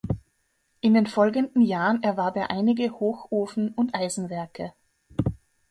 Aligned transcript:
In 0.79 0.95
den 0.95 1.05
folgenden 1.05 1.61
Jahren 1.61 2.01
erwarb 2.01 2.35
er 2.35 2.49
einige 2.49 2.89
Hochofen- 2.93 3.71
und 3.75 3.93
Eisenwerke. 3.93 4.73